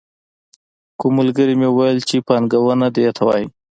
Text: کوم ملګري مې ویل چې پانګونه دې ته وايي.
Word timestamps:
کوم 0.99 1.11
ملګري 1.19 1.53
مې 1.59 1.69
ویل 1.71 1.99
چې 2.09 2.17
پانګونه 2.27 2.87
دې 2.95 3.07
ته 3.15 3.21
وايي. 3.27 3.45